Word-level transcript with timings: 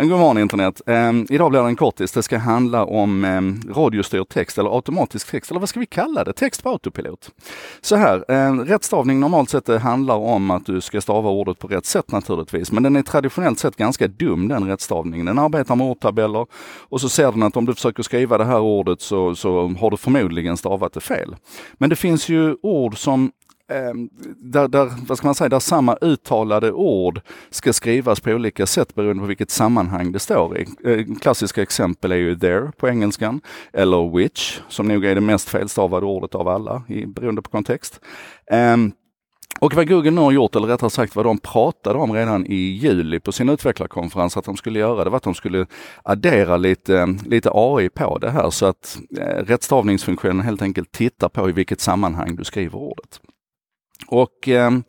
Eh, 0.00 0.06
god 0.06 0.18
morgon 0.18 0.38
internet. 0.38 0.80
Um, 0.86 1.26
idag 1.30 1.50
blir 1.50 1.60
det 1.60 1.66
en 1.66 1.76
kortis. 1.76 2.12
Det 2.12 2.22
ska 2.22 2.38
handla 2.38 2.84
om 2.84 3.24
um, 3.24 3.60
radiostyrd 3.74 4.28
text 4.28 4.58
eller 4.58 4.70
automatisk 4.70 5.30
text, 5.30 5.50
eller 5.50 5.60
vad 5.60 5.68
ska 5.68 5.80
vi 5.80 5.86
kalla 5.86 6.24
det? 6.24 6.32
Text 6.32 6.62
på 6.62 6.70
autopilot. 6.70 7.30
Så 7.80 7.96
här, 7.96 8.24
um, 8.30 8.64
rättstavning 8.64 9.20
normalt 9.20 9.50
sett 9.50 9.68
eh, 9.68 9.78
handlar 9.78 10.14
om 10.14 10.50
att 10.50 10.66
du 10.66 10.80
ska 10.80 11.00
stava 11.00 11.30
ordet 11.30 11.58
på 11.58 11.68
rätt 11.68 11.86
sätt 11.86 12.12
naturligtvis, 12.12 12.72
men 12.72 12.82
den 12.82 12.96
är 12.96 13.02
traditionellt 13.02 13.58
sett 13.58 13.76
ganska 13.76 14.08
dum 14.08 14.48
den 14.48 14.66
rättstavningen. 14.66 15.26
Den 15.26 15.38
arbetar 15.38 15.76
med 15.76 15.86
ordtabeller 15.86 16.46
och 16.88 17.00
så 17.00 17.08
ser 17.08 17.32
den 17.32 17.42
att 17.42 17.56
om 17.56 17.66
du 17.66 17.74
försöker 17.74 18.02
skriva 18.02 18.38
det 18.38 18.44
här 18.44 18.60
ordet 18.60 19.00
så, 19.00 19.34
så 19.34 19.68
har 19.80 19.90
du 19.90 19.96
förmodligen 19.96 20.56
stavat 20.56 20.92
det 20.92 21.00
fel. 21.00 21.36
Men 21.72 21.90
det 21.90 21.96
finns 21.96 22.28
ju 22.28 22.56
ord 22.62 22.98
som 22.98 23.32
Ehm, 23.70 24.08
där, 24.36 24.68
där, 24.68 24.90
vad 25.06 25.18
ska 25.18 25.26
man 25.26 25.34
säga, 25.34 25.48
där 25.48 25.60
samma 25.60 25.96
uttalade 26.00 26.72
ord 26.72 27.20
ska 27.50 27.72
skrivas 27.72 28.20
på 28.20 28.30
olika 28.30 28.66
sätt 28.66 28.94
beroende 28.94 29.20
på 29.20 29.26
vilket 29.26 29.50
sammanhang 29.50 30.12
det 30.12 30.18
står 30.18 30.58
i. 30.58 30.66
Eh, 30.84 31.16
klassiska 31.20 31.62
exempel 31.62 32.12
är 32.12 32.16
ju 32.16 32.36
there 32.36 32.72
på 32.76 32.88
engelskan, 32.88 33.40
eller 33.72 34.16
which, 34.16 34.60
som 34.68 34.88
nog 34.88 35.04
är 35.04 35.14
det 35.14 35.20
mest 35.20 35.48
felstavade 35.48 36.06
ordet 36.06 36.34
av 36.34 36.48
alla, 36.48 36.82
i, 36.88 37.06
beroende 37.06 37.42
på 37.42 37.50
kontext. 37.50 38.00
Ehm, 38.50 38.92
och 39.60 39.74
vad 39.74 39.88
Google 39.88 40.10
nu 40.10 40.20
har 40.20 40.32
gjort, 40.32 40.56
eller 40.56 40.68
rättare 40.68 40.90
sagt 40.90 41.16
vad 41.16 41.24
de 41.24 41.38
pratade 41.38 41.98
om 41.98 42.12
redan 42.12 42.46
i 42.46 42.54
juli 42.54 43.20
på 43.20 43.32
sin 43.32 43.48
utvecklarkonferens 43.48 44.36
att 44.36 44.44
de 44.44 44.56
skulle 44.56 44.78
göra, 44.78 45.04
det 45.04 45.10
var 45.10 45.16
att 45.16 45.22
de 45.22 45.34
skulle 45.34 45.66
addera 46.02 46.56
lite, 46.56 47.16
lite 47.26 47.50
AI 47.54 47.88
på 47.88 48.18
det 48.18 48.30
här 48.30 48.50
så 48.50 48.66
att 48.66 48.98
eh, 49.18 49.44
rättstavningsfunktionen 49.44 50.40
helt 50.40 50.62
enkelt 50.62 50.92
tittar 50.92 51.28
på 51.28 51.48
i 51.48 51.52
vilket 51.52 51.80
sammanhang 51.80 52.36
du 52.36 52.44
skriver 52.44 52.78
ordet. 52.78 53.20
Och 54.06 54.48
ehm, 54.48 54.82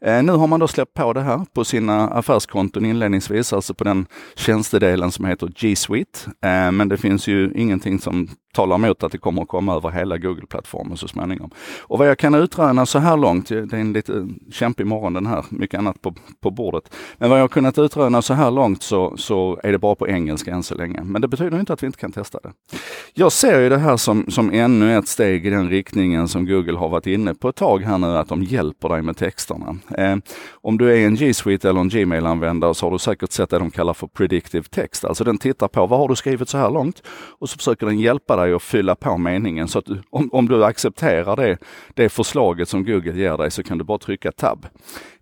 eh, 0.00 0.22
nu 0.22 0.32
har 0.32 0.46
man 0.46 0.60
då 0.60 0.68
släppt 0.68 0.94
på 0.94 1.12
det 1.12 1.22
här 1.22 1.46
på 1.54 1.64
sina 1.64 2.08
affärskonton 2.08 2.84
inledningsvis, 2.84 3.52
alltså 3.52 3.74
på 3.74 3.84
den 3.84 4.06
tjänstedelen 4.36 5.10
som 5.10 5.24
heter 5.24 5.52
G 5.56 5.76
Suite. 5.76 6.18
Eh, 6.26 6.72
men 6.72 6.88
det 6.88 6.96
finns 6.96 7.26
ju 7.26 7.52
ingenting 7.54 7.98
som 7.98 8.28
talar 8.56 8.76
emot 8.76 9.02
att 9.02 9.12
det 9.12 9.18
kommer 9.18 9.42
att 9.42 9.48
komma 9.48 9.74
över 9.74 9.90
hela 9.90 10.18
Google-plattformen 10.18 10.96
så 10.96 11.08
småningom. 11.08 11.50
Och 11.80 11.98
vad 11.98 12.08
jag 12.08 12.18
kan 12.18 12.34
utröna 12.34 12.86
så 12.86 12.98
här 12.98 13.16
långt, 13.16 13.48
det 13.48 13.72
är 13.72 13.74
en 13.74 13.92
lite 13.92 14.28
kämpig 14.52 14.86
morgon 14.86 15.12
den 15.12 15.26
här, 15.26 15.44
mycket 15.50 15.78
annat 15.78 16.02
på, 16.02 16.14
på 16.40 16.50
bordet. 16.50 16.94
Men 17.18 17.30
vad 17.30 17.38
jag 17.38 17.42
har 17.42 17.48
kunnat 17.48 17.78
utröna 17.78 18.22
så 18.22 18.34
här 18.34 18.50
långt 18.50 18.82
så, 18.82 19.16
så 19.16 19.60
är 19.62 19.72
det 19.72 19.78
bara 19.78 19.94
på 19.94 20.08
engelska 20.08 20.50
än 20.50 20.62
så 20.62 20.74
länge. 20.74 21.02
Men 21.02 21.22
det 21.22 21.28
betyder 21.28 21.60
inte 21.60 21.72
att 21.72 21.82
vi 21.82 21.86
inte 21.86 21.98
kan 21.98 22.12
testa 22.12 22.38
det. 22.42 22.52
Jag 23.14 23.32
ser 23.32 23.60
ju 23.60 23.68
det 23.68 23.78
här 23.78 23.96
som, 23.96 24.24
som 24.28 24.50
ännu 24.52 24.98
ett 24.98 25.08
steg 25.08 25.46
i 25.46 25.50
den 25.50 25.68
riktningen 25.68 26.28
som 26.28 26.46
Google 26.46 26.78
har 26.78 26.88
varit 26.88 27.06
inne 27.06 27.34
på 27.34 27.48
ett 27.48 27.56
tag 27.56 27.82
här 27.82 27.98
nu, 27.98 28.06
att 28.06 28.28
de 28.28 28.42
hjälper 28.42 28.88
dig 28.88 29.02
med 29.02 29.16
texterna. 29.16 29.76
Eh, 29.98 30.16
om 30.52 30.78
du 30.78 30.92
är 30.92 31.06
en 31.06 31.14
G 31.14 31.34
Suite 31.34 31.68
eller 31.68 31.80
en 31.80 31.88
Gmail-användare 31.88 32.74
så 32.74 32.86
har 32.86 32.90
du 32.90 32.98
säkert 32.98 33.32
sett 33.32 33.50
det 33.50 33.58
de 33.58 33.70
kallar 33.70 33.94
för 33.94 34.06
predictive 34.06 34.64
text. 34.64 35.04
Alltså 35.04 35.24
den 35.24 35.38
tittar 35.38 35.68
på 35.68 35.86
vad 35.86 35.98
har 35.98 36.08
du 36.08 36.16
skrivit 36.16 36.48
så 36.48 36.58
här 36.58 36.70
långt 36.70 37.02
och 37.38 37.48
så 37.48 37.58
försöker 37.58 37.86
den 37.86 38.00
hjälpa 38.00 38.36
dig 38.36 38.45
att 38.54 38.62
fylla 38.62 38.94
på 38.94 39.18
meningen. 39.18 39.68
Så 39.68 39.78
att 39.78 39.84
du, 39.84 40.02
om, 40.10 40.28
om 40.32 40.48
du 40.48 40.64
accepterar 40.64 41.36
det, 41.36 41.58
det 41.94 42.08
förslaget 42.08 42.68
som 42.68 42.84
Google 42.84 43.12
ger 43.12 43.36
dig 43.36 43.50
så 43.50 43.62
kan 43.62 43.78
du 43.78 43.84
bara 43.84 43.98
trycka 43.98 44.32
tab. 44.32 44.66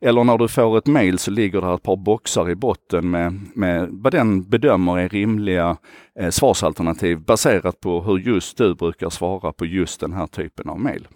Eller 0.00 0.24
när 0.24 0.38
du 0.38 0.48
får 0.48 0.78
ett 0.78 0.86
mail 0.86 1.18
så 1.18 1.30
ligger 1.30 1.60
det 1.60 1.74
ett 1.74 1.82
par 1.82 1.96
boxar 1.96 2.50
i 2.50 2.54
botten 2.54 3.10
med, 3.10 3.40
med 3.54 3.88
vad 3.90 4.12
den 4.12 4.42
bedömer 4.42 4.98
är 4.98 5.08
rimliga 5.08 5.76
eh, 6.20 6.30
svarsalternativ 6.30 7.20
baserat 7.20 7.80
på 7.80 8.02
hur 8.02 8.18
just 8.18 8.58
du 8.58 8.74
brukar 8.74 9.10
svara 9.10 9.52
på 9.52 9.66
just 9.66 10.00
den 10.00 10.12
här 10.12 10.26
typen 10.26 10.68
av 10.68 10.80
mail. 10.80 11.08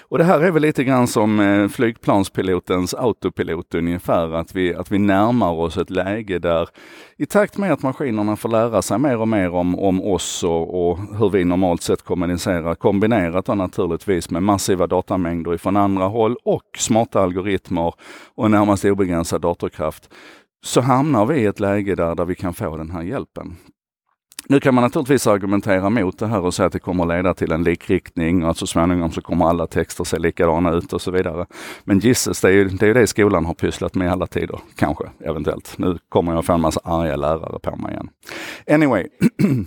Och 0.00 0.18
det 0.18 0.24
här 0.24 0.40
är 0.40 0.50
väl 0.50 0.62
lite 0.62 0.84
grann 0.84 1.06
som 1.06 1.40
eh, 1.40 1.68
flygplanspilotens 1.68 2.94
autopilot 2.94 3.74
ungefär, 3.74 4.34
att 4.34 4.54
vi, 4.54 4.74
att 4.74 4.90
vi 4.90 4.98
närmar 4.98 5.52
oss 5.52 5.76
ett 5.76 5.90
läge 5.90 6.38
där 6.38 6.68
i 7.16 7.26
takt 7.26 7.58
med 7.58 7.72
att 7.72 7.82
maskinerna 7.82 8.36
får 8.36 8.48
lära 8.48 8.82
sig 8.82 8.98
mer 8.98 9.20
och 9.20 9.28
mer 9.28 9.54
om, 9.54 9.78
om 9.78 10.02
oss 10.02 10.44
och, 10.44 10.88
och 10.88 10.98
hur 11.18 11.30
vi 11.30 11.44
normalt 11.44 11.82
sett 11.82 12.02
kommunicerar, 12.02 12.74
kombinerat 12.74 13.46
då 13.46 13.54
naturligtvis 13.54 14.30
med 14.30 14.42
massiva 14.42 14.86
datamängder 14.86 15.56
från 15.56 15.76
andra 15.76 16.04
håll 16.04 16.36
och 16.44 16.62
smarta 16.76 17.20
algoritmer 17.20 17.94
och 18.34 18.50
närmast 18.50 18.84
obegränsad 18.84 19.40
datorkraft, 19.40 20.10
så 20.64 20.80
hamnar 20.80 21.26
vi 21.26 21.36
i 21.40 21.46
ett 21.46 21.60
läge 21.60 21.94
där, 21.94 22.14
där 22.14 22.24
vi 22.24 22.34
kan 22.34 22.54
få 22.54 22.76
den 22.76 22.90
här 22.90 23.02
hjälpen. 23.02 23.56
Nu 24.48 24.60
kan 24.60 24.74
man 24.74 24.84
naturligtvis 24.84 25.26
argumentera 25.26 25.90
mot 25.90 26.18
det 26.18 26.26
här 26.26 26.40
och 26.40 26.54
säga 26.54 26.66
att 26.66 26.72
det 26.72 26.78
kommer 26.78 27.04
att 27.04 27.08
leda 27.08 27.34
till 27.34 27.52
en 27.52 27.62
likriktning 27.62 28.44
och 28.44 28.50
att 28.50 28.56
så 28.56 28.66
småningom 28.66 29.12
så 29.12 29.20
kommer 29.20 29.46
alla 29.46 29.66
texter 29.66 30.04
se 30.04 30.18
likadana 30.18 30.72
ut 30.72 30.92
och 30.92 31.02
så 31.02 31.10
vidare. 31.10 31.46
Men 31.84 31.98
gisses, 31.98 32.40
det 32.40 32.48
är 32.48 32.52
ju 32.52 32.64
det, 32.64 32.86
är 32.86 32.94
det 32.94 33.06
skolan 33.06 33.44
har 33.44 33.54
pysslat 33.54 33.94
med 33.94 34.12
alla 34.12 34.26
tider. 34.26 34.60
Kanske, 34.76 35.04
eventuellt. 35.24 35.74
Nu 35.78 35.98
kommer 36.08 36.34
jag 36.34 36.44
få 36.44 36.52
en 36.52 36.60
massa 36.60 36.80
arga 36.84 37.16
lärare 37.16 37.58
på 37.58 37.76
mig 37.76 37.92
igen. 37.92 38.08
Anyway. 38.70 39.06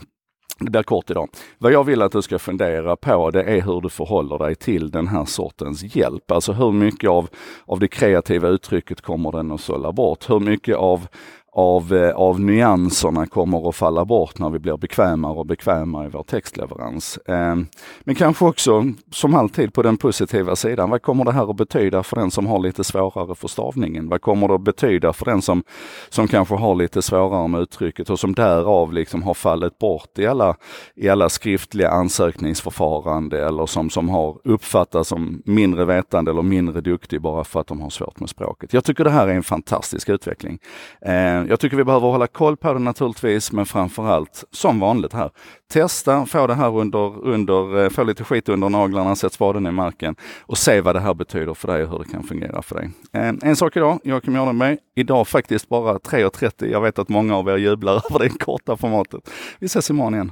Det 0.61 0.71
blir 0.71 0.83
kort 0.83 1.11
idag. 1.11 1.29
Vad 1.57 1.71
jag 1.71 1.83
vill 1.83 2.01
att 2.01 2.11
du 2.11 2.21
ska 2.21 2.39
fundera 2.39 2.95
på 2.95 3.31
det 3.31 3.43
är 3.43 3.61
hur 3.61 3.81
du 3.81 3.89
förhåller 3.89 4.37
dig 4.37 4.55
till 4.55 4.91
den 4.91 5.07
här 5.07 5.25
sortens 5.25 5.95
hjälp. 5.95 6.31
Alltså 6.31 6.53
hur 6.53 6.71
mycket 6.71 7.09
av, 7.09 7.29
av 7.65 7.79
det 7.79 7.87
kreativa 7.87 8.47
uttrycket 8.47 9.01
kommer 9.01 9.31
den 9.31 9.51
att 9.51 9.61
sålla 9.61 9.91
bort? 9.91 10.29
Hur 10.29 10.39
mycket 10.39 10.75
av 10.75 11.07
av, 11.51 11.93
eh, 11.93 12.15
av 12.15 12.39
nyanserna 12.39 13.27
kommer 13.27 13.69
att 13.69 13.75
falla 13.75 14.05
bort 14.05 14.39
när 14.39 14.49
vi 14.49 14.59
blir 14.59 14.77
bekvämare 14.77 15.33
och 15.33 15.45
bekvämare 15.45 16.05
i 16.05 16.09
vår 16.09 16.23
textleverans. 16.23 17.17
Eh, 17.17 17.55
men 17.99 18.15
kanske 18.15 18.45
också, 18.45 18.85
som 19.11 19.35
alltid, 19.35 19.73
på 19.73 19.81
den 19.81 19.97
positiva 19.97 20.55
sidan. 20.55 20.89
Vad 20.89 21.01
kommer 21.01 21.25
det 21.25 21.31
här 21.31 21.49
att 21.49 21.55
betyda 21.55 22.03
för 22.03 22.15
den 22.15 22.31
som 22.31 22.47
har 22.47 22.59
lite 22.59 22.83
svårare 22.83 23.35
för 23.35 23.47
stavningen? 23.47 24.09
Vad 24.09 24.21
kommer 24.21 24.47
det 24.47 24.55
att 24.55 24.61
betyda 24.61 25.13
för 25.13 25.25
den 25.25 25.41
som, 25.41 25.63
som 26.09 26.27
kanske 26.27 26.55
har 26.55 26.75
lite 26.75 27.01
svårare 27.01 27.47
med 27.47 27.61
uttrycket 27.61 28.09
och 28.09 28.19
som 28.19 28.35
därav 28.35 28.93
liksom 28.93 29.23
har 29.23 29.33
fallit 29.33 29.79
bort 29.79 30.19
i 30.19 30.27
alla, 30.27 30.55
i 30.95 31.09
alla 31.09 31.29
skriftliga 31.29 31.89
ansökningsförfarande 31.89 33.47
eller 33.47 33.65
som, 33.65 33.89
som 33.89 34.09
har 34.09 34.37
uppfattats 34.43 35.09
som 35.09 35.41
mindre 35.45 35.85
vetande 35.85 36.31
eller 36.31 36.41
mindre 36.41 36.81
duktig 36.81 37.21
bara 37.21 37.43
för 37.43 37.59
att 37.59 37.67
de 37.67 37.81
har 37.81 37.89
svårt 37.89 38.19
med 38.19 38.29
språket. 38.29 38.73
Jag 38.73 38.83
tycker 38.83 39.03
det 39.03 39.09
här 39.09 39.27
är 39.27 39.33
en 39.33 39.43
fantastisk 39.43 40.09
utveckling. 40.09 40.59
Ehm, 41.01 41.38
Eh, 41.39 41.49
jag 41.49 41.59
tycker 41.59 41.77
vi 41.77 41.83
behöver 41.83 42.07
hålla 42.07 42.27
koll 42.27 42.57
på 42.57 42.73
det 42.73 42.79
naturligtvis, 42.79 43.51
men 43.51 43.65
framförallt 43.65 44.43
som 44.51 44.79
vanligt 44.79 45.13
här. 45.13 45.31
Testa, 45.73 46.25
få 46.25 46.47
det 46.47 46.53
här 46.53 46.77
under, 46.77 47.27
under, 47.27 47.83
eh, 47.83 47.89
få 47.89 48.03
lite 48.03 48.23
skit 48.23 48.49
under 48.49 48.69
naglarna, 48.69 49.15
sätt 49.15 49.33
spaden 49.33 49.67
i 49.67 49.71
marken 49.71 50.15
och 50.41 50.57
se 50.57 50.81
vad 50.81 50.95
det 50.95 50.99
här 50.99 51.13
betyder 51.13 51.53
för 51.53 51.67
dig 51.67 51.83
och 51.83 51.89
hur 51.89 51.99
det 51.99 52.09
kan 52.09 52.23
fungera 52.23 52.61
för 52.61 52.75
dig. 52.75 52.89
Eh, 53.13 53.33
en 53.41 53.55
sak 53.55 53.77
idag, 53.77 53.99
Joakim 54.03 54.35
Jardenberg. 54.35 54.77
Idag 54.95 55.27
faktiskt 55.27 55.69
bara 55.69 55.97
3.30. 55.97 56.71
Jag 56.71 56.81
vet 56.81 56.99
att 56.99 57.09
många 57.09 57.37
av 57.37 57.49
er 57.49 57.57
jublar 57.57 57.93
över 58.09 58.19
det 58.19 58.29
korta 58.29 58.77
formatet. 58.77 59.29
Vi 59.59 59.65
ses 59.65 59.89
imorgon 59.89 60.13
igen. 60.13 60.31